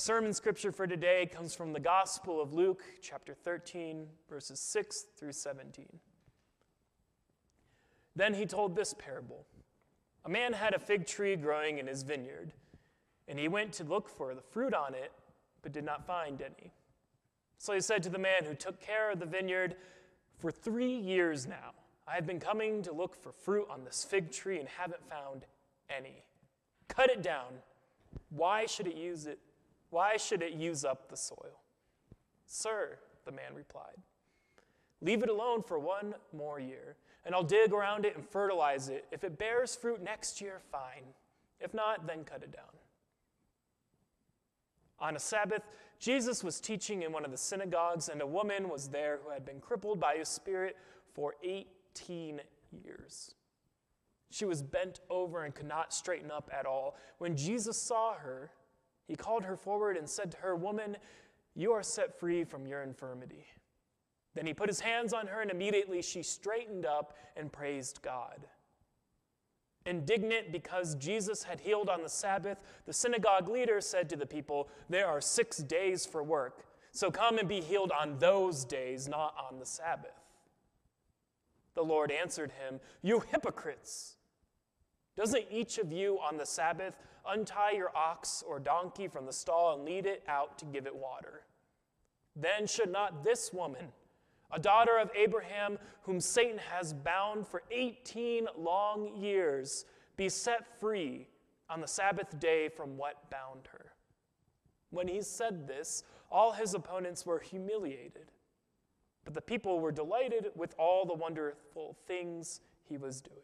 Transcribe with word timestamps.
sermon 0.00 0.32
scripture 0.32 0.72
for 0.72 0.86
today 0.86 1.28
comes 1.30 1.54
from 1.54 1.74
the 1.74 1.78
Gospel 1.78 2.40
of 2.40 2.54
Luke, 2.54 2.82
chapter 3.02 3.34
13, 3.34 4.06
verses 4.30 4.58
6 4.58 5.04
through 5.14 5.32
17. 5.32 5.86
Then 8.16 8.32
he 8.32 8.46
told 8.46 8.74
this 8.74 8.94
parable 8.94 9.44
A 10.24 10.30
man 10.30 10.54
had 10.54 10.72
a 10.72 10.78
fig 10.78 11.06
tree 11.06 11.36
growing 11.36 11.76
in 11.76 11.86
his 11.86 12.02
vineyard, 12.02 12.54
and 13.28 13.38
he 13.38 13.46
went 13.46 13.74
to 13.74 13.84
look 13.84 14.08
for 14.08 14.34
the 14.34 14.40
fruit 14.40 14.72
on 14.72 14.94
it, 14.94 15.12
but 15.60 15.72
did 15.72 15.84
not 15.84 16.06
find 16.06 16.40
any. 16.40 16.72
So 17.58 17.74
he 17.74 17.82
said 17.82 18.02
to 18.04 18.08
the 18.08 18.18
man 18.18 18.46
who 18.46 18.54
took 18.54 18.80
care 18.80 19.10
of 19.10 19.20
the 19.20 19.26
vineyard, 19.26 19.76
For 20.38 20.50
three 20.50 20.96
years 20.96 21.46
now, 21.46 21.74
I 22.08 22.14
have 22.14 22.26
been 22.26 22.40
coming 22.40 22.82
to 22.84 22.92
look 22.92 23.14
for 23.14 23.32
fruit 23.32 23.68
on 23.70 23.84
this 23.84 24.02
fig 24.02 24.32
tree 24.32 24.58
and 24.60 24.68
haven't 24.68 25.06
found 25.10 25.44
any. 25.94 26.24
Cut 26.88 27.10
it 27.10 27.20
down. 27.20 27.52
Why 28.30 28.64
should 28.64 28.86
it 28.86 28.96
use 28.96 29.26
it? 29.26 29.38
Why 29.90 30.16
should 30.16 30.42
it 30.42 30.52
use 30.52 30.84
up 30.84 31.08
the 31.08 31.16
soil? 31.16 31.60
Sir, 32.46 32.98
the 33.24 33.32
man 33.32 33.54
replied, 33.54 33.96
leave 35.00 35.22
it 35.22 35.28
alone 35.28 35.62
for 35.62 35.78
one 35.78 36.14
more 36.32 36.58
year, 36.58 36.96
and 37.24 37.34
I'll 37.34 37.42
dig 37.42 37.72
around 37.72 38.04
it 38.04 38.16
and 38.16 38.26
fertilize 38.26 38.88
it. 38.88 39.06
If 39.12 39.24
it 39.24 39.38
bears 39.38 39.76
fruit 39.76 40.02
next 40.02 40.40
year, 40.40 40.60
fine. 40.72 41.04
If 41.60 41.74
not, 41.74 42.06
then 42.06 42.24
cut 42.24 42.42
it 42.42 42.52
down. 42.52 42.64
On 44.98 45.16
a 45.16 45.18
Sabbath, 45.20 45.62
Jesus 45.98 46.42
was 46.44 46.60
teaching 46.60 47.02
in 47.02 47.12
one 47.12 47.24
of 47.24 47.30
the 47.30 47.36
synagogues, 47.36 48.08
and 48.08 48.20
a 48.22 48.26
woman 48.26 48.68
was 48.68 48.88
there 48.88 49.20
who 49.22 49.30
had 49.30 49.44
been 49.44 49.60
crippled 49.60 50.00
by 50.00 50.14
a 50.14 50.24
spirit 50.24 50.76
for 51.14 51.34
18 51.42 52.40
years. 52.84 53.34
She 54.30 54.44
was 54.44 54.62
bent 54.62 55.00
over 55.10 55.44
and 55.44 55.54
could 55.54 55.66
not 55.66 55.92
straighten 55.92 56.30
up 56.30 56.50
at 56.56 56.64
all. 56.64 56.96
When 57.18 57.36
Jesus 57.36 57.76
saw 57.76 58.14
her, 58.14 58.50
he 59.10 59.16
called 59.16 59.42
her 59.42 59.56
forward 59.56 59.96
and 59.96 60.08
said 60.08 60.30
to 60.30 60.36
her, 60.36 60.54
Woman, 60.54 60.96
you 61.56 61.72
are 61.72 61.82
set 61.82 62.20
free 62.20 62.44
from 62.44 62.64
your 62.64 62.84
infirmity. 62.84 63.44
Then 64.36 64.46
he 64.46 64.54
put 64.54 64.68
his 64.68 64.78
hands 64.78 65.12
on 65.12 65.26
her, 65.26 65.40
and 65.40 65.50
immediately 65.50 66.00
she 66.00 66.22
straightened 66.22 66.86
up 66.86 67.16
and 67.36 67.50
praised 67.50 68.02
God. 68.02 68.46
Indignant 69.84 70.52
because 70.52 70.94
Jesus 70.94 71.42
had 71.42 71.58
healed 71.58 71.88
on 71.88 72.04
the 72.04 72.08
Sabbath, 72.08 72.58
the 72.86 72.92
synagogue 72.92 73.48
leader 73.48 73.80
said 73.80 74.08
to 74.10 74.16
the 74.16 74.26
people, 74.26 74.68
There 74.88 75.08
are 75.08 75.20
six 75.20 75.56
days 75.56 76.06
for 76.06 76.22
work, 76.22 76.66
so 76.92 77.10
come 77.10 77.38
and 77.38 77.48
be 77.48 77.60
healed 77.60 77.90
on 77.90 78.16
those 78.20 78.64
days, 78.64 79.08
not 79.08 79.34
on 79.50 79.58
the 79.58 79.66
Sabbath. 79.66 80.22
The 81.74 81.82
Lord 81.82 82.12
answered 82.12 82.52
him, 82.52 82.78
You 83.02 83.24
hypocrites! 83.32 84.18
Doesn't 85.16 85.46
each 85.50 85.78
of 85.78 85.92
you 85.92 86.18
on 86.18 86.36
the 86.36 86.46
Sabbath 86.46 86.94
untie 87.26 87.72
your 87.72 87.94
ox 87.96 88.42
or 88.46 88.58
donkey 88.58 89.08
from 89.08 89.26
the 89.26 89.32
stall 89.32 89.74
and 89.74 89.84
lead 89.84 90.06
it 90.06 90.22
out 90.28 90.58
to 90.58 90.64
give 90.64 90.86
it 90.86 90.94
water? 90.94 91.42
Then 92.36 92.66
should 92.66 92.90
not 92.90 93.24
this 93.24 93.52
woman, 93.52 93.92
a 94.52 94.58
daughter 94.58 94.98
of 94.98 95.10
Abraham, 95.14 95.78
whom 96.02 96.20
Satan 96.20 96.58
has 96.58 96.92
bound 96.92 97.46
for 97.46 97.62
18 97.70 98.48
long 98.56 99.16
years, 99.16 99.84
be 100.16 100.28
set 100.28 100.80
free 100.80 101.26
on 101.68 101.80
the 101.80 101.88
Sabbath 101.88 102.38
day 102.38 102.68
from 102.68 102.96
what 102.96 103.30
bound 103.30 103.68
her? 103.72 103.92
When 104.90 105.06
he 105.06 105.22
said 105.22 105.66
this, 105.66 106.02
all 106.30 106.52
his 106.52 106.74
opponents 106.74 107.26
were 107.26 107.38
humiliated, 107.38 108.32
but 109.24 109.34
the 109.34 109.40
people 109.40 109.80
were 109.80 109.92
delighted 109.92 110.50
with 110.54 110.74
all 110.78 111.04
the 111.04 111.14
wonderful 111.14 111.96
things 112.06 112.60
he 112.88 112.96
was 112.96 113.20
doing. 113.20 113.38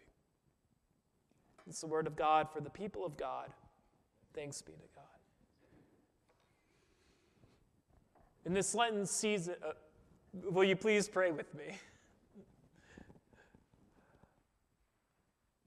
It's 1.69 1.81
the 1.81 1.87
word 1.87 2.07
of 2.07 2.17
God 2.17 2.49
for 2.51 2.61
the 2.61 2.71
people 2.71 3.05
of 3.05 3.17
God. 3.17 3.51
Thanks 4.35 4.63
be 4.63 4.73
to 4.73 4.79
God. 4.95 5.05
In 8.45 8.55
this 8.55 8.75
Lenten 8.75 9.07
season, 9.07 9.57
uh, 9.67 9.73
will 10.51 10.65
you 10.65 10.77
please 10.77 11.09
pray 11.09 11.33
with 11.33 11.53
me? 11.55 11.79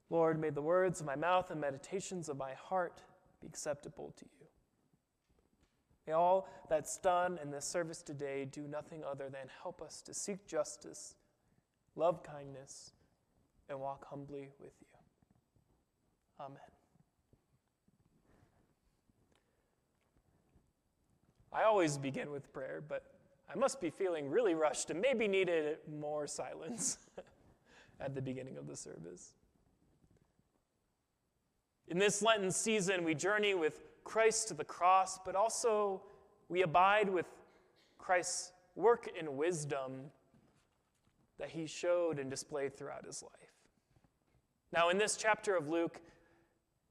Lord, 0.08 0.40
may 0.40 0.50
the 0.50 0.62
words 0.62 1.00
of 1.00 1.06
my 1.06 1.14
mouth 1.14 1.50
and 1.50 1.60
meditations 1.60 2.28
of 2.28 2.36
my 2.36 2.54
heart 2.54 3.02
be 3.40 3.46
acceptable 3.46 4.12
to 4.16 4.24
you. 4.40 4.46
May 6.06 6.14
all 6.14 6.48
that's 6.68 6.96
done 6.98 7.38
in 7.42 7.50
this 7.50 7.64
service 7.64 8.02
today 8.02 8.44
do 8.44 8.62
nothing 8.62 9.04
other 9.04 9.28
than 9.28 9.48
help 9.62 9.80
us 9.82 10.00
to 10.02 10.14
seek 10.14 10.46
justice, 10.46 11.14
love 11.94 12.22
kindness, 12.22 12.92
and 13.68 13.78
walk 13.78 14.06
humbly 14.08 14.48
with 14.58 14.72
you. 14.80 14.99
Amen. 16.40 16.58
I 21.52 21.64
always 21.64 21.98
begin 21.98 22.30
with 22.30 22.50
prayer, 22.52 22.82
but 22.86 23.04
I 23.52 23.58
must 23.58 23.80
be 23.80 23.90
feeling 23.90 24.30
really 24.30 24.54
rushed 24.54 24.88
and 24.88 25.00
maybe 25.00 25.28
needed 25.28 25.78
more 25.90 26.26
silence 26.26 26.98
at 28.00 28.14
the 28.14 28.22
beginning 28.22 28.56
of 28.56 28.66
the 28.66 28.76
service. 28.76 29.34
In 31.88 31.98
this 31.98 32.22
Lenten 32.22 32.52
season, 32.52 33.04
we 33.04 33.14
journey 33.14 33.54
with 33.54 33.82
Christ 34.04 34.48
to 34.48 34.54
the 34.54 34.64
cross, 34.64 35.18
but 35.26 35.34
also 35.34 36.00
we 36.48 36.62
abide 36.62 37.10
with 37.10 37.26
Christ's 37.98 38.52
work 38.76 39.10
and 39.18 39.36
wisdom 39.36 40.10
that 41.38 41.50
he 41.50 41.66
showed 41.66 42.18
and 42.18 42.30
displayed 42.30 42.76
throughout 42.76 43.04
his 43.04 43.22
life. 43.22 43.32
Now, 44.72 44.88
in 44.88 44.98
this 44.98 45.16
chapter 45.16 45.56
of 45.56 45.68
Luke, 45.68 46.00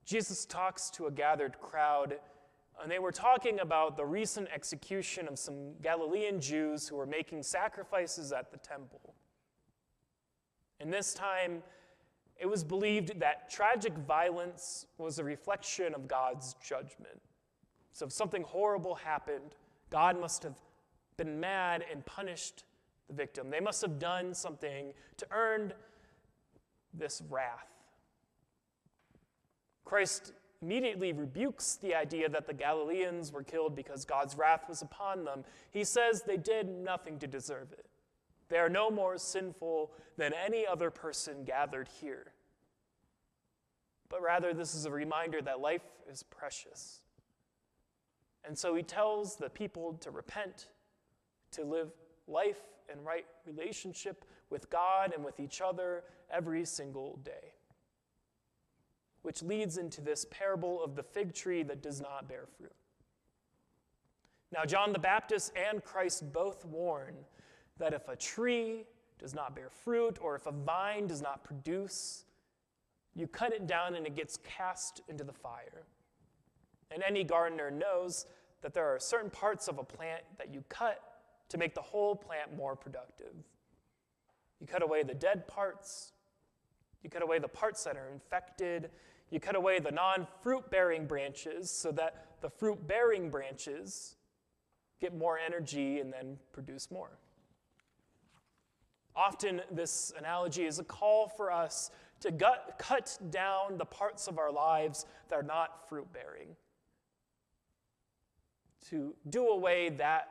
Jesus 0.09 0.43
talks 0.43 0.89
to 0.89 1.05
a 1.05 1.11
gathered 1.11 1.59
crowd, 1.61 2.15
and 2.81 2.91
they 2.91 2.97
were 2.97 3.11
talking 3.11 3.59
about 3.59 3.95
the 3.95 4.03
recent 4.03 4.47
execution 4.51 5.27
of 5.27 5.37
some 5.37 5.73
Galilean 5.83 6.41
Jews 6.41 6.87
who 6.87 6.95
were 6.95 7.05
making 7.05 7.43
sacrifices 7.43 8.31
at 8.31 8.49
the 8.49 8.57
temple. 8.57 9.13
And 10.79 10.91
this 10.91 11.13
time, 11.13 11.61
it 12.37 12.47
was 12.47 12.63
believed 12.63 13.19
that 13.19 13.51
tragic 13.51 13.93
violence 13.93 14.87
was 14.97 15.19
a 15.19 15.23
reflection 15.23 15.93
of 15.93 16.07
God's 16.07 16.55
judgment. 16.55 17.21
So 17.91 18.07
if 18.07 18.11
something 18.11 18.41
horrible 18.41 18.95
happened, 18.95 19.53
God 19.91 20.19
must 20.19 20.41
have 20.41 20.55
been 21.17 21.39
mad 21.39 21.85
and 21.91 22.03
punished 22.03 22.63
the 23.09 23.13
victim. 23.13 23.51
They 23.51 23.59
must 23.59 23.79
have 23.83 23.99
done 23.99 24.33
something 24.33 24.91
to 25.17 25.27
earn 25.29 25.71
this 26.95 27.21
wrath. 27.29 27.78
Christ 29.89 30.33
immediately 30.61 31.13
rebukes 31.13 31.77
the 31.77 31.95
idea 31.95 32.29
that 32.29 32.45
the 32.45 32.53
Galileans 32.53 33.31
were 33.31 33.41
killed 33.41 33.75
because 33.75 34.05
God's 34.05 34.37
wrath 34.37 34.69
was 34.69 34.83
upon 34.83 35.25
them. 35.25 35.43
He 35.71 35.83
says 35.83 36.21
they 36.21 36.37
did 36.37 36.69
nothing 36.69 37.17
to 37.17 37.25
deserve 37.25 37.71
it. 37.71 37.87
They 38.49 38.59
are 38.59 38.69
no 38.69 38.91
more 38.91 39.17
sinful 39.17 39.89
than 40.15 40.31
any 40.45 40.67
other 40.67 40.91
person 40.91 41.43
gathered 41.43 41.89
here. 41.99 42.33
But 44.09 44.21
rather, 44.21 44.53
this 44.53 44.75
is 44.75 44.85
a 44.85 44.91
reminder 44.91 45.41
that 45.41 45.59
life 45.59 45.81
is 46.07 46.21
precious. 46.21 47.01
And 48.45 48.55
so 48.55 48.75
he 48.75 48.83
tells 48.83 49.37
the 49.37 49.49
people 49.49 49.93
to 50.01 50.11
repent, 50.11 50.67
to 51.53 51.63
live 51.63 51.89
life 52.27 52.61
in 52.93 53.03
right 53.03 53.25
relationship 53.43 54.23
with 54.51 54.69
God 54.69 55.13
and 55.15 55.25
with 55.25 55.39
each 55.39 55.61
other 55.61 56.03
every 56.31 56.63
single 56.63 57.17
day 57.23 57.53
which 59.21 59.41
leads 59.41 59.77
into 59.77 60.01
this 60.01 60.25
parable 60.29 60.83
of 60.83 60.95
the 60.95 61.03
fig 61.03 61.33
tree 61.33 61.63
that 61.63 61.81
does 61.81 62.01
not 62.01 62.27
bear 62.27 62.45
fruit. 62.57 62.71
Now, 64.51 64.65
John 64.65 64.93
the 64.93 64.99
Baptist 64.99 65.51
and 65.55 65.83
Christ 65.83 66.31
both 66.33 66.65
warn 66.65 67.15
that 67.77 67.93
if 67.93 68.07
a 68.07 68.15
tree 68.15 68.85
does 69.19 69.35
not 69.35 69.55
bear 69.55 69.69
fruit 69.69 70.17
or 70.21 70.35
if 70.35 70.47
a 70.47 70.51
vine 70.51 71.07
does 71.07 71.21
not 71.21 71.43
produce, 71.43 72.25
you 73.15 73.27
cut 73.27 73.53
it 73.53 73.67
down 73.67 73.95
and 73.95 74.07
it 74.07 74.15
gets 74.15 74.37
cast 74.37 75.01
into 75.07 75.23
the 75.23 75.33
fire. 75.33 75.85
And 76.91 77.03
any 77.03 77.23
gardener 77.23 77.69
knows 77.69 78.25
that 78.61 78.73
there 78.73 78.87
are 78.87 78.99
certain 78.99 79.29
parts 79.29 79.67
of 79.67 79.77
a 79.77 79.83
plant 79.83 80.23
that 80.37 80.53
you 80.53 80.63
cut 80.69 81.01
to 81.49 81.57
make 81.57 81.75
the 81.75 81.81
whole 81.81 82.15
plant 82.15 82.55
more 82.55 82.75
productive. 82.75 83.33
You 84.59 84.67
cut 84.67 84.81
away 84.81 85.03
the 85.03 85.13
dead 85.13 85.47
parts, 85.47 86.13
you 87.03 87.09
cut 87.09 87.21
away 87.21 87.39
the 87.39 87.47
parts 87.47 87.83
that 87.83 87.95
are 87.95 88.09
infected. 88.11 88.89
You 89.31 89.39
cut 89.39 89.55
away 89.55 89.79
the 89.79 89.91
non 89.91 90.27
fruit 90.41 90.69
bearing 90.69 91.05
branches 91.05 91.69
so 91.69 91.91
that 91.93 92.25
the 92.41 92.49
fruit 92.49 92.87
bearing 92.87 93.29
branches 93.29 94.15
get 94.99 95.15
more 95.15 95.37
energy 95.37 95.99
and 95.99 96.11
then 96.11 96.37
produce 96.51 96.89
more. 96.91 97.11
Often, 99.15 99.61
this 99.71 100.13
analogy 100.17 100.65
is 100.65 100.79
a 100.79 100.83
call 100.83 101.27
for 101.27 101.51
us 101.51 101.91
to 102.21 102.31
gut, 102.31 102.75
cut 102.77 103.17
down 103.29 103.77
the 103.77 103.85
parts 103.85 104.27
of 104.27 104.37
our 104.37 104.51
lives 104.51 105.05
that 105.29 105.35
are 105.35 105.43
not 105.43 105.87
fruit 105.87 106.11
bearing, 106.13 106.55
to 108.89 109.13
do 109.29 109.47
away 109.47 109.89
that 109.89 110.29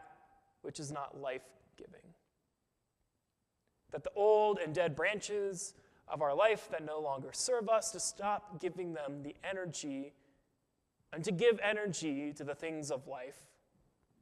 which 0.63 0.81
is 0.81 0.91
not 0.91 1.21
life 1.21 1.43
giving. 1.77 2.01
That 3.91 4.05
the 4.05 4.11
old 4.15 4.59
and 4.59 4.75
dead 4.75 4.97
branches 4.97 5.75
of 6.11 6.23
our 6.23 6.35
life 6.35 6.69
that 6.71 6.85
no 6.85 7.01
longer 7.01 7.31
serve 7.33 7.69
us, 7.69 7.91
to 7.93 8.01
stop 8.01 8.61
giving 8.61 8.95
them 8.95 9.23
the 9.23 9.35
energy 9.49 10.13
and 11.13 11.25
to 11.25 11.33
give 11.33 11.59
energy 11.63 12.33
to 12.35 12.45
the 12.45 12.55
things 12.55 12.91
of 12.91 13.07
life 13.07 13.41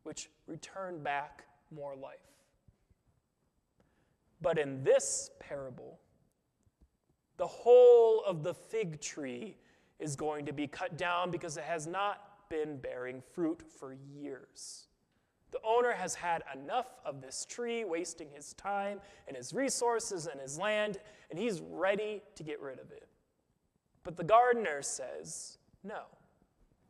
which 0.03 0.31
return 0.47 1.03
back 1.03 1.45
more 1.75 1.97
life. 1.97 2.19
But 4.41 4.59
in 4.59 4.85
this 4.85 5.31
parable, 5.41 5.99
the 7.37 7.47
whole 7.47 8.23
of 8.25 8.43
the 8.43 8.55
fig 8.55 9.01
tree 9.01 9.57
is 9.99 10.15
going 10.15 10.47
to 10.47 10.53
be 10.53 10.67
cut 10.67 10.97
down 10.97 11.31
because 11.31 11.57
it 11.57 11.65
has 11.65 11.87
not 11.87 12.49
been 12.49 12.77
bearing 12.79 13.23
fruit 13.35 13.63
for 13.63 13.97
years. 14.15 14.86
The 15.57 15.67
owner 15.67 15.93
has 15.93 16.15
had 16.15 16.43
enough 16.55 16.99
of 17.03 17.23
this 17.23 17.47
tree, 17.49 17.83
wasting 17.83 18.29
his 18.35 18.53
time 18.55 19.01
and 19.27 19.35
his 19.35 19.55
resources 19.55 20.27
and 20.27 20.39
his 20.39 20.59
land, 20.59 20.99
and 21.31 21.39
he's 21.39 21.63
ready 21.63 22.21
to 22.35 22.43
get 22.43 22.61
rid 22.61 22.79
of 22.79 22.91
it. 22.91 23.09
But 24.05 24.19
the 24.19 24.25
gardener 24.25 24.83
says, 24.83 25.57
No, 25.83 26.03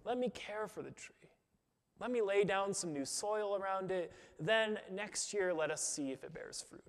let 0.04 0.18
me 0.18 0.30
care 0.30 0.66
for 0.66 0.82
the 0.82 0.90
tree. 0.90 1.14
Let 2.00 2.10
me 2.10 2.20
lay 2.20 2.42
down 2.42 2.74
some 2.74 2.92
new 2.92 3.04
soil 3.04 3.54
around 3.54 3.92
it. 3.92 4.12
Then 4.40 4.80
next 4.92 5.32
year, 5.32 5.54
let 5.54 5.70
us 5.70 5.80
see 5.80 6.10
if 6.10 6.24
it 6.24 6.34
bears 6.34 6.64
fruit. 6.68 6.82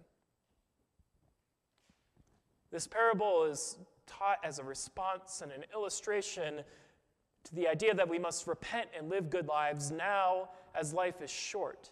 This 2.71 2.87
parable 2.87 3.43
is 3.43 3.77
taught 4.07 4.39
as 4.43 4.57
a 4.57 4.63
response 4.63 5.41
and 5.43 5.51
an 5.51 5.63
illustration 5.71 6.61
to 7.43 7.55
the 7.55 7.67
idea 7.67 7.93
that 7.93 8.09
we 8.09 8.17
must 8.17 8.47
repent 8.47 8.89
and 8.97 9.09
live 9.09 9.29
good 9.29 9.47
lives 9.47 9.91
now 9.91 10.49
as 10.75 10.93
life 10.93 11.21
is 11.21 11.29
short. 11.29 11.91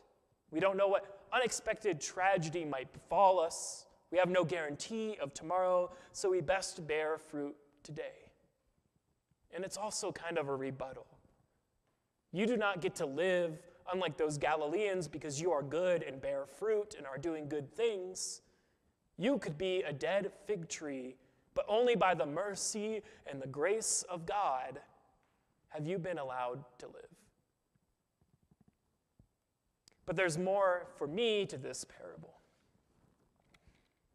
We 0.52 0.60
don't 0.60 0.78
know 0.78 0.88
what 0.88 1.22
unexpected 1.34 2.00
tragedy 2.00 2.66
might 2.66 2.92
befall 2.94 3.40
us. 3.40 3.86
We 4.12 4.18
have 4.18 4.30
no 4.30 4.44
guarantee 4.44 5.18
of 5.22 5.34
tomorrow, 5.34 5.92
so 6.14 6.30
we 6.30 6.42
best 6.42 6.88
bear 6.88 7.18
fruit 7.18 7.56
today. 7.84 8.32
And 9.54 9.64
it's 9.64 9.78
also 9.78 10.12
kind 10.12 10.38
of 10.38 10.48
a 10.48 10.56
rebuttal. 10.56 11.06
You 12.32 12.46
do 12.46 12.58
not 12.58 12.82
get 12.82 12.96
to 12.96 13.06
live 13.06 13.58
unlike 13.92 14.18
those 14.18 14.38
Galileans 14.38 15.08
because 15.08 15.40
you 15.40 15.52
are 15.52 15.64
good 15.64 16.04
and 16.04 16.22
bear 16.22 16.46
fruit 16.46 16.96
and 16.98 17.06
are 17.08 17.18
doing 17.18 17.48
good 17.48 17.74
things. 17.76 18.42
You 19.18 19.38
could 19.38 19.58
be 19.58 19.84
a 19.84 19.94
dead 19.94 20.32
fig 20.46 20.68
tree, 20.68 21.16
but 21.54 21.66
only 21.68 21.96
by 21.96 22.14
the 22.14 22.26
mercy 22.26 23.02
and 23.28 23.42
the 23.42 23.48
grace 23.48 24.04
of 24.10 24.26
God 24.26 24.80
have 25.70 25.88
you 25.88 25.98
been 25.98 26.18
allowed 26.18 26.64
to 26.80 26.88
live. 26.88 27.15
But 30.06 30.16
there's 30.16 30.38
more 30.38 30.88
for 30.98 31.08
me 31.08 31.46
to 31.48 31.58
this 31.58 31.84
parable. 31.84 32.36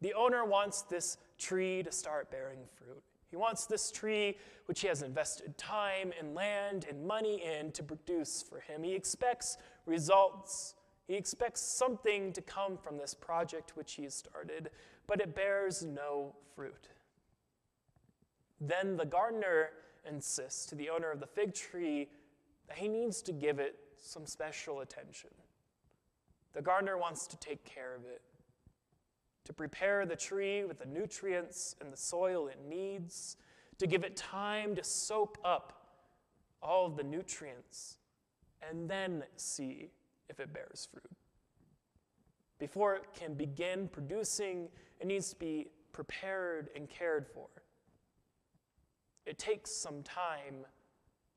The 0.01 0.13
owner 0.13 0.45
wants 0.45 0.81
this 0.83 1.17
tree 1.37 1.83
to 1.83 1.91
start 1.91 2.31
bearing 2.31 2.59
fruit. 2.75 3.03
He 3.29 3.37
wants 3.37 3.65
this 3.65 3.91
tree, 3.91 4.37
which 4.65 4.81
he 4.81 4.87
has 4.87 5.01
invested 5.01 5.57
time 5.57 6.11
and 6.19 6.35
land 6.35 6.85
and 6.89 7.05
money 7.05 7.41
in, 7.43 7.71
to 7.73 7.83
produce 7.83 8.43
for 8.43 8.59
him. 8.59 8.83
He 8.83 8.93
expects 8.93 9.57
results. 9.85 10.75
He 11.07 11.15
expects 11.15 11.61
something 11.61 12.33
to 12.33 12.41
come 12.41 12.77
from 12.77 12.97
this 12.97 13.13
project 13.13 13.77
which 13.77 13.93
he 13.93 14.03
has 14.03 14.13
started, 14.13 14.69
but 15.07 15.21
it 15.21 15.33
bears 15.33 15.85
no 15.85 16.35
fruit. 16.55 16.89
Then 18.59 18.97
the 18.97 19.05
gardener 19.05 19.69
insists 20.07 20.65
to 20.67 20.75
the 20.75 20.89
owner 20.89 21.09
of 21.09 21.19
the 21.19 21.27
fig 21.27 21.53
tree 21.53 22.09
that 22.67 22.77
he 22.77 22.87
needs 22.87 23.21
to 23.23 23.31
give 23.31 23.59
it 23.59 23.75
some 23.97 24.25
special 24.25 24.81
attention. 24.81 25.29
The 26.53 26.61
gardener 26.61 26.97
wants 26.97 27.27
to 27.27 27.37
take 27.37 27.63
care 27.63 27.95
of 27.95 28.03
it, 28.05 28.21
to 29.45 29.53
prepare 29.53 30.05
the 30.05 30.15
tree 30.15 30.63
with 30.65 30.79
the 30.79 30.85
nutrients 30.85 31.75
and 31.81 31.91
the 31.91 31.97
soil 31.97 32.47
it 32.47 32.59
needs, 32.67 33.37
to 33.77 33.87
give 33.87 34.03
it 34.03 34.15
time 34.15 34.75
to 34.75 34.83
soak 34.83 35.37
up 35.43 35.87
all 36.61 36.85
of 36.85 36.95
the 36.95 37.03
nutrients, 37.03 37.97
and 38.69 38.89
then 38.89 39.23
see 39.35 39.89
if 40.29 40.39
it 40.39 40.53
bears 40.53 40.87
fruit. 40.91 41.09
Before 42.59 42.93
it 42.93 43.05
can 43.17 43.33
begin 43.33 43.87
producing, 43.87 44.69
it 44.99 45.07
needs 45.07 45.31
to 45.31 45.35
be 45.35 45.71
prepared 45.93 46.69
and 46.75 46.87
cared 46.87 47.25
for. 47.27 47.47
It 49.25 49.39
takes 49.39 49.71
some 49.71 50.03
time 50.03 50.65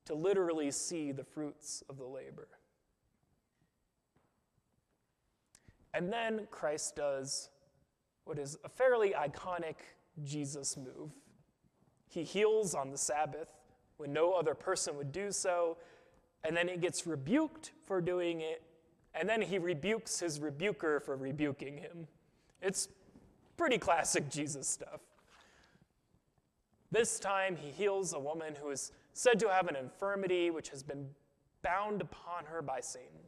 to 0.04 0.14
literally 0.14 0.70
see 0.70 1.12
the 1.12 1.24
fruits 1.24 1.82
of 1.88 1.96
the 1.96 2.04
labor. 2.04 2.48
And 5.94 6.12
then 6.12 6.48
Christ 6.50 6.96
does 6.96 7.48
what 8.24 8.38
is 8.38 8.58
a 8.64 8.68
fairly 8.68 9.14
iconic 9.16 9.76
Jesus 10.24 10.76
move. 10.76 11.10
He 12.08 12.24
heals 12.24 12.74
on 12.74 12.90
the 12.90 12.98
Sabbath 12.98 13.48
when 13.96 14.12
no 14.12 14.32
other 14.32 14.54
person 14.54 14.96
would 14.96 15.12
do 15.12 15.30
so, 15.30 15.76
and 16.42 16.56
then 16.56 16.68
he 16.68 16.76
gets 16.76 17.06
rebuked 17.06 17.72
for 17.86 18.00
doing 18.00 18.40
it, 18.40 18.62
and 19.14 19.28
then 19.28 19.40
he 19.40 19.58
rebukes 19.58 20.18
his 20.18 20.40
rebuker 20.40 21.00
for 21.00 21.16
rebuking 21.16 21.78
him. 21.78 22.08
It's 22.60 22.88
pretty 23.56 23.78
classic 23.78 24.28
Jesus 24.28 24.66
stuff. 24.68 25.00
This 26.90 27.18
time, 27.18 27.56
he 27.56 27.70
heals 27.70 28.12
a 28.14 28.18
woman 28.18 28.54
who 28.60 28.70
is 28.70 28.92
said 29.12 29.38
to 29.40 29.48
have 29.48 29.68
an 29.68 29.76
infirmity 29.76 30.50
which 30.50 30.70
has 30.70 30.82
been 30.82 31.08
bound 31.62 32.00
upon 32.00 32.44
her 32.46 32.62
by 32.62 32.80
Satan. 32.80 33.20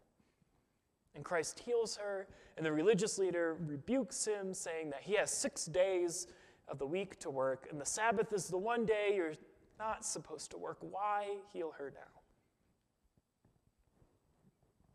And 1.16 1.24
Christ 1.24 1.58
heals 1.58 1.96
her, 1.96 2.28
and 2.56 2.64
the 2.64 2.70
religious 2.70 3.18
leader 3.18 3.56
rebukes 3.66 4.26
him, 4.26 4.54
saying 4.54 4.90
that 4.90 5.00
he 5.02 5.16
has 5.16 5.30
six 5.30 5.64
days 5.64 6.28
of 6.68 6.78
the 6.78 6.86
week 6.86 7.18
to 7.20 7.30
work, 7.30 7.66
and 7.70 7.80
the 7.80 7.86
Sabbath 7.86 8.32
is 8.32 8.48
the 8.48 8.58
one 8.58 8.84
day 8.84 9.14
you're 9.16 9.32
not 9.78 10.04
supposed 10.04 10.50
to 10.50 10.58
work. 10.58 10.78
Why 10.80 11.36
heal 11.52 11.72
her 11.78 11.90
now? 11.94 12.20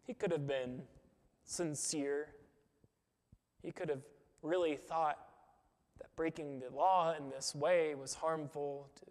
He 0.06 0.13
could 0.13 0.31
have 0.31 0.47
been 0.47 0.83
sincere. 1.44 2.27
He 3.63 3.71
could 3.71 3.89
have 3.89 4.01
really 4.41 4.75
thought 4.75 5.18
that 6.00 6.15
breaking 6.15 6.59
the 6.59 6.75
law 6.75 7.15
in 7.18 7.29
this 7.29 7.56
way 7.56 7.95
was 7.95 8.13
harmful 8.13 8.89
to 8.95 9.06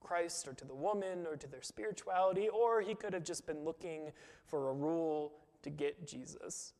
Christ 0.00 0.46
or 0.46 0.52
to 0.52 0.64
the 0.64 0.74
woman 0.74 1.26
or 1.26 1.36
to 1.36 1.46
their 1.46 1.62
spirituality, 1.62 2.48
or 2.48 2.80
he 2.80 2.94
could 2.94 3.12
have 3.12 3.24
just 3.24 3.46
been 3.46 3.64
looking 3.64 4.12
for 4.46 4.70
a 4.70 4.72
rule 4.72 5.32
to 5.64 5.70
get 5.70 6.06
Jesus. 6.06 6.72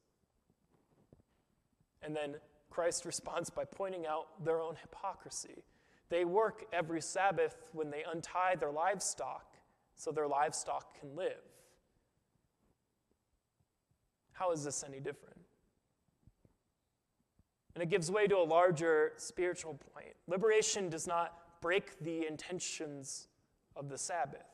And 2.02 2.14
then 2.14 2.36
Christ 2.70 3.04
responds 3.04 3.50
by 3.50 3.64
pointing 3.64 4.06
out 4.06 4.44
their 4.44 4.60
own 4.60 4.76
hypocrisy. 4.80 5.64
They 6.08 6.24
work 6.24 6.64
every 6.72 7.00
Sabbath 7.00 7.70
when 7.72 7.90
they 7.90 8.04
untie 8.10 8.54
their 8.56 8.70
livestock 8.70 9.46
so 9.96 10.12
their 10.12 10.28
livestock 10.28 10.98
can 10.98 11.16
live. 11.16 11.42
How 14.32 14.52
is 14.52 14.64
this 14.64 14.84
any 14.86 15.00
different? 15.00 15.38
And 17.74 17.82
it 17.82 17.88
gives 17.88 18.10
way 18.10 18.26
to 18.26 18.36
a 18.36 18.44
larger 18.44 19.12
spiritual 19.16 19.78
point. 19.92 20.14
Liberation 20.26 20.88
does 20.88 21.06
not 21.06 21.60
break 21.60 21.98
the 22.00 22.26
intentions 22.26 23.28
of 23.74 23.88
the 23.88 23.98
Sabbath. 23.98 24.53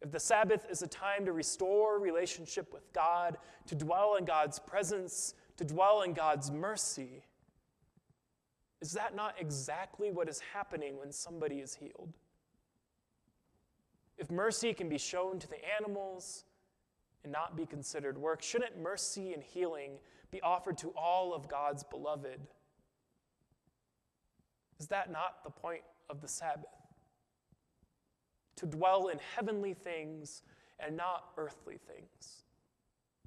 If 0.00 0.12
the 0.12 0.20
Sabbath 0.20 0.66
is 0.70 0.82
a 0.82 0.86
time 0.86 1.24
to 1.24 1.32
restore 1.32 1.98
relationship 1.98 2.72
with 2.72 2.92
God, 2.92 3.36
to 3.66 3.74
dwell 3.74 4.14
in 4.14 4.24
God's 4.24 4.58
presence, 4.58 5.34
to 5.56 5.64
dwell 5.64 6.02
in 6.02 6.12
God's 6.12 6.50
mercy, 6.50 7.24
is 8.80 8.92
that 8.92 9.16
not 9.16 9.34
exactly 9.40 10.12
what 10.12 10.28
is 10.28 10.40
happening 10.52 10.98
when 10.98 11.10
somebody 11.10 11.56
is 11.56 11.74
healed? 11.74 12.12
If 14.16 14.30
mercy 14.30 14.72
can 14.72 14.88
be 14.88 14.98
shown 14.98 15.38
to 15.40 15.48
the 15.48 15.58
animals 15.80 16.44
and 17.24 17.32
not 17.32 17.56
be 17.56 17.66
considered 17.66 18.16
work, 18.16 18.42
shouldn't 18.42 18.80
mercy 18.80 19.32
and 19.32 19.42
healing 19.42 19.98
be 20.30 20.40
offered 20.42 20.78
to 20.78 20.90
all 20.90 21.34
of 21.34 21.48
God's 21.48 21.82
beloved. 21.82 22.40
Is 24.78 24.86
that 24.88 25.10
not 25.10 25.42
the 25.44 25.50
point 25.50 25.82
of 26.08 26.20
the 26.20 26.28
Sabbath? 26.28 26.77
To 28.58 28.66
dwell 28.66 29.08
in 29.08 29.18
heavenly 29.36 29.74
things 29.74 30.42
and 30.80 30.96
not 30.96 31.30
earthly 31.36 31.78
things, 31.78 32.42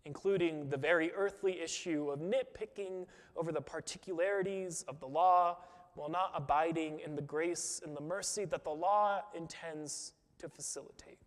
including 0.04 0.70
the 0.70 0.78
very 0.78 1.12
earthly 1.14 1.62
issue 1.62 2.10
of 2.12 2.20
nitpicking 2.20 3.06
over 3.38 3.52
the 3.52 3.62
particularities 3.62 4.84
of 4.90 5.00
the 5.00 5.08
law 5.08 5.58
while 5.96 6.10
not 6.10 6.32
abiding 6.36 7.00
in 7.00 7.16
the 7.16 7.22
grace 7.22 7.82
and 7.86 7.96
the 7.96 8.02
mercy 8.02 8.44
that 8.44 8.66
the 8.66 8.72
law 8.72 9.22
intends 9.34 10.14
to 10.38 10.50
facilitate. 10.50 11.20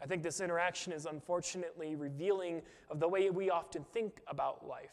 I 0.00 0.06
think 0.06 0.22
this 0.22 0.40
interaction 0.40 0.92
is 0.92 1.06
unfortunately 1.06 1.96
revealing 1.96 2.62
of 2.90 3.00
the 3.00 3.08
way 3.08 3.30
we 3.30 3.50
often 3.50 3.84
think 3.92 4.20
about 4.28 4.66
life. 4.68 4.92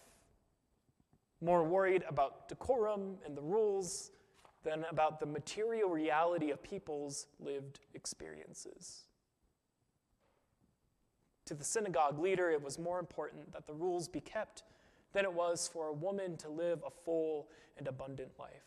More 1.41 1.63
worried 1.63 2.03
about 2.07 2.47
decorum 2.47 3.17
and 3.25 3.35
the 3.35 3.41
rules 3.41 4.11
than 4.63 4.85
about 4.89 5.19
the 5.19 5.25
material 5.25 5.89
reality 5.89 6.51
of 6.51 6.61
people's 6.61 7.27
lived 7.39 7.79
experiences. 7.93 9.03
To 11.45 11.53
the 11.53 11.63
synagogue 11.63 12.19
leader, 12.19 12.49
it 12.51 12.61
was 12.61 12.77
more 12.77 12.99
important 12.99 13.51
that 13.53 13.65
the 13.65 13.73
rules 13.73 14.07
be 14.07 14.21
kept 14.21 14.63
than 15.13 15.25
it 15.25 15.33
was 15.33 15.67
for 15.67 15.87
a 15.87 15.93
woman 15.93 16.37
to 16.37 16.49
live 16.49 16.83
a 16.85 16.91
full 16.91 17.49
and 17.77 17.87
abundant 17.87 18.31
life. 18.39 18.63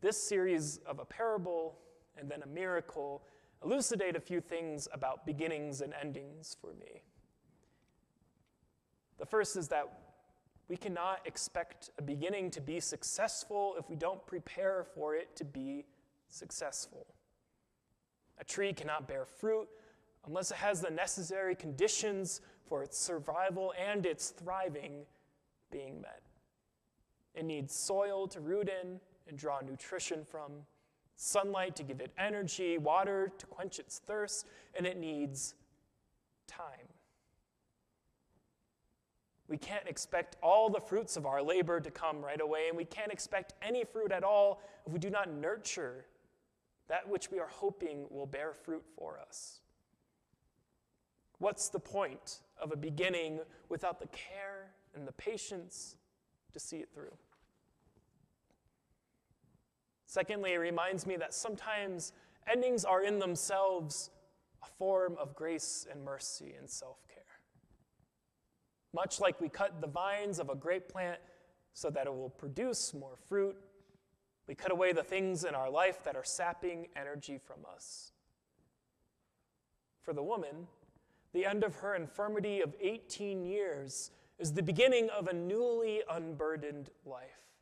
This 0.00 0.22
series 0.22 0.78
of 0.86 0.98
a 0.98 1.04
parable 1.04 1.78
and 2.16 2.30
then 2.30 2.42
a 2.42 2.46
miracle 2.46 3.24
elucidate 3.64 4.16
a 4.16 4.20
few 4.20 4.40
things 4.40 4.86
about 4.92 5.26
beginnings 5.26 5.80
and 5.80 5.92
endings 6.00 6.56
for 6.60 6.74
me. 6.74 7.02
The 9.18 9.26
first 9.26 9.56
is 9.56 9.68
that 9.68 10.05
we 10.68 10.76
cannot 10.76 11.20
expect 11.24 11.90
a 11.98 12.02
beginning 12.02 12.50
to 12.50 12.60
be 12.60 12.80
successful 12.80 13.76
if 13.78 13.88
we 13.88 13.96
don't 13.96 14.24
prepare 14.26 14.84
for 14.94 15.14
it 15.14 15.36
to 15.36 15.44
be 15.44 15.86
successful. 16.28 17.06
A 18.38 18.44
tree 18.44 18.72
cannot 18.72 19.06
bear 19.06 19.24
fruit 19.24 19.68
unless 20.26 20.50
it 20.50 20.56
has 20.56 20.80
the 20.80 20.90
necessary 20.90 21.54
conditions 21.54 22.40
for 22.68 22.82
its 22.82 22.98
survival 22.98 23.72
and 23.78 24.04
its 24.04 24.30
thriving 24.30 25.04
being 25.70 26.00
met. 26.00 26.22
It 27.34 27.44
needs 27.44 27.74
soil 27.74 28.26
to 28.28 28.40
root 28.40 28.68
in 28.68 28.98
and 29.28 29.38
draw 29.38 29.60
nutrition 29.60 30.24
from, 30.24 30.52
sunlight 31.16 31.76
to 31.76 31.82
give 31.82 32.00
it 32.00 32.10
energy, 32.18 32.76
water 32.76 33.32
to 33.38 33.46
quench 33.46 33.78
its 33.78 34.00
thirst, 34.00 34.46
and 34.76 34.86
it 34.86 34.98
needs 34.98 35.54
time. 36.46 36.88
We 39.48 39.56
can't 39.56 39.86
expect 39.86 40.36
all 40.42 40.68
the 40.70 40.80
fruits 40.80 41.16
of 41.16 41.24
our 41.24 41.42
labor 41.42 41.80
to 41.80 41.90
come 41.90 42.24
right 42.24 42.40
away, 42.40 42.68
and 42.68 42.76
we 42.76 42.84
can't 42.84 43.12
expect 43.12 43.54
any 43.62 43.84
fruit 43.84 44.10
at 44.10 44.24
all 44.24 44.60
if 44.86 44.92
we 44.92 44.98
do 44.98 45.10
not 45.10 45.32
nurture 45.32 46.06
that 46.88 47.08
which 47.08 47.30
we 47.30 47.38
are 47.38 47.48
hoping 47.48 48.06
will 48.10 48.26
bear 48.26 48.52
fruit 48.52 48.84
for 48.96 49.18
us. 49.18 49.60
What's 51.38 51.68
the 51.68 51.78
point 51.78 52.40
of 52.60 52.72
a 52.72 52.76
beginning 52.76 53.40
without 53.68 54.00
the 54.00 54.06
care 54.08 54.72
and 54.94 55.06
the 55.06 55.12
patience 55.12 55.96
to 56.52 56.60
see 56.60 56.78
it 56.78 56.88
through? 56.94 57.12
Secondly, 60.06 60.54
it 60.54 60.58
reminds 60.58 61.06
me 61.06 61.16
that 61.16 61.34
sometimes 61.34 62.12
endings 62.50 62.84
are 62.84 63.02
in 63.02 63.18
themselves 63.18 64.10
a 64.62 64.66
form 64.78 65.16
of 65.20 65.34
grace 65.34 65.86
and 65.90 66.04
mercy 66.04 66.54
and 66.58 66.70
self. 66.70 67.05
Much 68.96 69.20
like 69.20 69.38
we 69.42 69.50
cut 69.50 69.82
the 69.82 69.86
vines 69.86 70.38
of 70.38 70.48
a 70.48 70.54
grape 70.54 70.88
plant 70.88 71.18
so 71.74 71.90
that 71.90 72.06
it 72.06 72.14
will 72.14 72.30
produce 72.30 72.94
more 72.94 73.14
fruit, 73.28 73.54
we 74.48 74.54
cut 74.54 74.72
away 74.72 74.90
the 74.94 75.02
things 75.02 75.44
in 75.44 75.54
our 75.54 75.68
life 75.68 76.02
that 76.02 76.16
are 76.16 76.24
sapping 76.24 76.86
energy 76.96 77.36
from 77.36 77.58
us. 77.74 78.12
For 80.00 80.14
the 80.14 80.22
woman, 80.22 80.66
the 81.34 81.44
end 81.44 81.62
of 81.62 81.76
her 81.76 81.94
infirmity 81.94 82.62
of 82.62 82.74
18 82.80 83.44
years 83.44 84.12
is 84.38 84.54
the 84.54 84.62
beginning 84.62 85.10
of 85.10 85.26
a 85.26 85.34
newly 85.34 86.00
unburdened 86.10 86.88
life. 87.04 87.52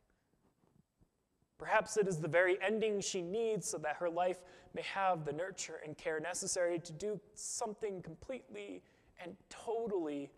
Perhaps 1.57 1.97
it 1.97 2.07
is 2.07 2.19
the 2.19 2.29
very 2.29 2.57
ending 2.61 3.01
she 3.01 3.21
needs 3.21 3.67
so 3.67 3.77
that 3.79 3.97
her 3.97 4.09
life 4.09 4.39
may 4.73 4.83
have 4.83 5.25
the 5.25 5.33
nurture 5.33 5.81
and 5.83 5.97
care 5.97 6.21
necessary 6.21 6.79
to 6.79 6.93
do 6.93 7.19
something 7.33 8.01
completely 8.01 8.81
and 9.21 9.35
totally 9.49 10.31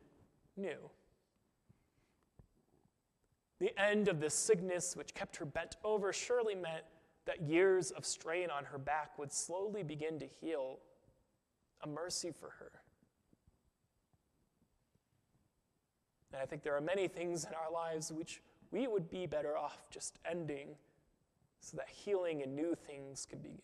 new. 0.57 0.89
The 3.59 3.71
end 3.81 4.07
of 4.07 4.19
this 4.19 4.33
sickness, 4.33 4.95
which 4.95 5.13
kept 5.13 5.37
her 5.37 5.45
bent 5.45 5.77
over, 5.83 6.13
surely 6.13 6.55
meant 6.55 6.83
that 7.25 7.41
years 7.41 7.91
of 7.91 8.05
strain 8.05 8.49
on 8.49 8.65
her 8.65 8.77
back 8.77 9.17
would 9.17 9.33
slowly 9.33 9.83
begin 9.83 10.19
to 10.19 10.25
heal, 10.25 10.79
a 11.81 11.87
mercy 11.87 12.31
for 12.31 12.49
her. 12.59 12.71
And 16.31 16.41
I 16.41 16.45
think 16.45 16.63
there 16.63 16.75
are 16.75 16.81
many 16.81 17.07
things 17.07 17.45
in 17.45 17.51
our 17.53 17.71
lives 17.71 18.11
which 18.11 18.41
we 18.71 18.87
would 18.87 19.09
be 19.09 19.25
better 19.25 19.57
off 19.57 19.89
just 19.89 20.19
ending 20.29 20.69
so 21.59 21.77
that 21.77 21.87
healing 21.89 22.43
and 22.43 22.55
new 22.55 22.75
things 22.75 23.25
can 23.29 23.39
begin. 23.39 23.61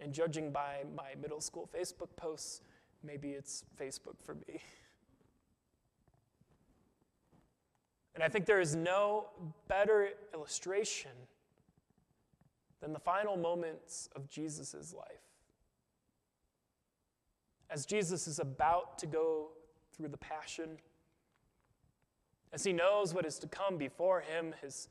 And 0.00 0.12
judging 0.12 0.50
by 0.50 0.82
my 0.94 1.12
middle 1.20 1.40
school 1.40 1.68
Facebook 1.74 2.14
posts, 2.16 2.60
maybe 3.04 3.30
it's 3.30 3.64
Facebook 3.80 4.16
for 4.24 4.34
me. 4.34 4.60
And 8.14 8.22
I 8.22 8.28
think 8.28 8.46
there 8.46 8.60
is 8.60 8.74
no 8.76 9.26
better 9.66 10.10
illustration 10.32 11.10
than 12.80 12.92
the 12.92 13.00
final 13.00 13.36
moments 13.36 14.08
of 14.14 14.28
Jesus' 14.28 14.94
life. 14.96 15.06
As 17.70 17.86
Jesus 17.86 18.28
is 18.28 18.38
about 18.38 18.98
to 18.98 19.06
go 19.06 19.48
through 19.92 20.08
the 20.08 20.18
passion, 20.18 20.78
as 22.52 22.62
he 22.62 22.72
knows 22.72 23.12
what 23.12 23.26
is 23.26 23.38
to 23.40 23.48
come 23.48 23.78
before 23.78 24.20
him, 24.20 24.54
his 24.62 24.88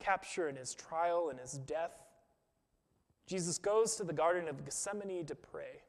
capture 0.00 0.48
and 0.48 0.58
his 0.58 0.74
trial 0.74 1.28
and 1.30 1.38
his 1.38 1.52
death, 1.52 1.92
Jesus 3.26 3.58
goes 3.58 3.94
to 3.96 4.02
the 4.02 4.12
Garden 4.12 4.48
of 4.48 4.64
Gethsemane 4.64 5.26
to 5.26 5.36
pray. 5.36 5.82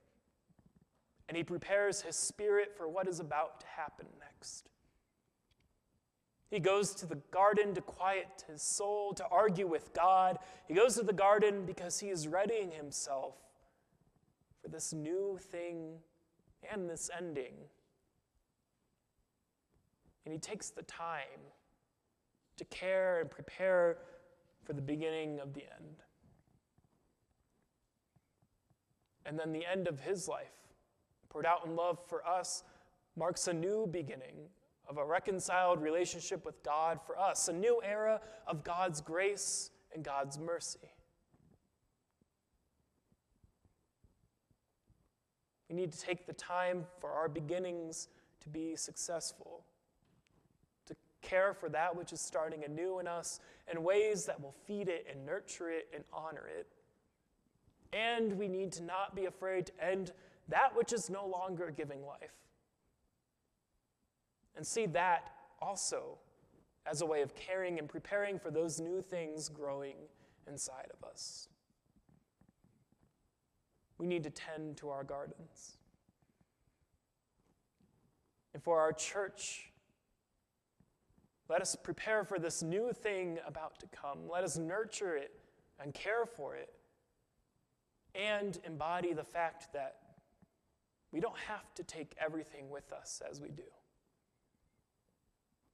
And 1.32 1.38
he 1.38 1.46
prepares 1.46 2.02
his 2.02 2.18
spirit 2.18 2.74
for 2.76 2.90
what 2.90 3.08
is 3.08 3.22
about 3.22 3.62
to 3.62 3.66
happen 3.66 4.06
next. 4.20 4.68
He 6.50 6.60
goes 6.60 6.94
to 6.96 7.06
the 7.06 7.20
garden 7.32 7.74
to 7.76 7.80
quiet 7.80 8.44
his 8.52 8.62
soul, 8.62 9.14
to 9.14 9.26
argue 9.32 9.66
with 9.66 9.94
God. 9.94 10.40
He 10.68 10.74
goes 10.74 10.96
to 10.96 11.04
the 11.04 11.14
garden 11.14 11.66
because 11.66 12.02
he 12.02 12.10
is 12.10 12.28
readying 12.28 12.72
himself 12.72 13.36
for 14.62 14.68
this 14.68 14.92
new 14.92 15.40
thing 15.42 16.00
and 16.70 16.90
this 16.90 17.10
ending. 17.18 17.54
And 20.26 20.34
he 20.34 20.38
takes 20.38 20.70
the 20.70 20.84
time 20.84 21.40
to 22.58 22.66
care 22.66 23.22
and 23.22 23.32
prepare 23.32 24.00
for 24.66 24.74
the 24.74 24.82
beginning 24.82 25.40
of 25.40 25.54
the 25.54 25.62
end. 25.62 26.04
And 29.26 29.40
then 29.40 29.54
the 29.54 29.66
end 29.66 29.88
of 29.88 30.02
his 30.02 30.28
life, 30.28 30.61
poured 31.32 31.46
out 31.46 31.66
in 31.66 31.76
love 31.76 31.98
for 32.08 32.26
us, 32.28 32.64
marks 33.16 33.48
a 33.48 33.54
new 33.54 33.88
beginning 33.88 34.50
of 34.88 34.98
a 34.98 35.06
reconciled 35.06 35.82
relationship 35.82 36.46
with 36.46 36.62
God 36.64 37.00
for 37.06 37.18
us, 37.18 37.48
a 37.48 37.54
new 37.54 37.82
era 37.84 38.20
of 38.46 38.64
God's 38.64 39.00
grace 39.00 39.72
and 39.96 40.04
God's 40.04 40.38
mercy. 40.38 40.92
We 45.70 45.76
need 45.76 45.94
to 45.94 46.00
take 46.00 46.28
the 46.28 46.34
time 46.34 46.86
for 47.00 47.12
our 47.12 47.30
beginnings 47.30 48.10
to 48.42 48.50
be 48.50 48.76
successful, 48.76 49.64
to 50.88 50.96
care 51.22 51.54
for 51.54 51.70
that 51.70 51.96
which 51.96 52.12
is 52.12 52.20
starting 52.20 52.66
anew 52.66 53.00
in 53.00 53.08
us 53.08 53.40
in 53.72 53.82
ways 53.82 54.26
that 54.26 54.42
will 54.42 54.56
feed 54.68 54.90
it 54.90 55.08
and 55.10 55.26
nurture 55.26 55.70
it 55.70 55.88
and 55.96 56.04
honor 56.12 56.50
it. 56.60 56.68
And 57.94 58.38
we 58.38 58.50
need 58.50 58.74
to 58.74 58.84
not 58.84 59.16
be 59.16 59.26
afraid 59.26 59.68
to 59.68 59.72
end 59.82 60.12
that 60.50 60.76
which 60.76 60.94
is 60.94 61.10
no 61.10 61.26
longer 61.26 61.72
giving 61.76 62.06
life 62.06 62.36
and 64.56 64.66
see 64.66 64.86
that 64.86 65.32
also 65.62 66.18
as 66.86 67.02
a 67.02 67.06
way 67.06 67.22
of 67.22 67.36
caring 67.36 67.80
and 67.80 67.88
preparing 67.88 68.40
for 68.40 68.52
those 68.52 68.80
new 68.80 69.02
things 69.02 69.50
growing 69.50 69.96
inside 70.48 70.88
of 70.94 71.08
us. 71.08 71.48
We 73.98 74.08
need 74.08 74.24
to 74.24 74.30
tend 74.32 74.78
to 74.78 74.90
our 74.90 75.04
gardens. 75.04 75.78
And 78.54 78.64
for 78.64 78.80
our 78.80 78.92
church, 78.92 79.72
let 81.48 81.62
us 81.62 81.76
prepare 81.76 82.24
for 82.24 82.40
this 82.40 82.64
new 82.64 82.92
thing 82.94 83.38
about 83.46 83.80
to 83.80 83.88
come. 83.88 84.28
Let 84.30 84.44
us 84.44 84.58
nurture 84.58 85.16
it 85.16 85.32
and 85.80 85.94
care 85.94 86.26
for 86.26 86.56
it 86.56 86.74
and 88.16 88.60
embody 88.66 89.14
the 89.14 89.24
fact 89.24 89.72
that 89.74 89.98
we 91.12 91.20
don't 91.20 91.38
have 91.48 91.74
to 91.76 91.84
take 91.84 92.16
everything 92.20 92.70
with 92.70 92.92
us 92.94 93.22
as 93.30 93.42
we 93.42 93.50
do. 93.50 93.64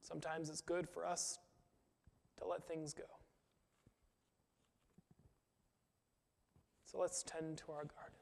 Sometimes 0.01 0.49
it's 0.49 0.61
good 0.61 0.87
for 0.87 1.05
us 1.05 1.39
to 2.37 2.47
let 2.47 2.67
things 2.67 2.93
go. 2.93 3.03
So 6.85 6.97
let's 6.99 7.23
tend 7.23 7.57
to 7.57 7.71
our 7.71 7.85
gardens. 7.85 8.16